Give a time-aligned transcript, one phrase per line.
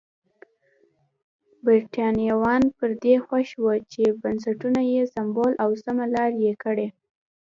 [1.65, 6.87] برېټانویان پر دې خوښ وو چې بنسټونه یې سمبال او سمه لار یې کړي.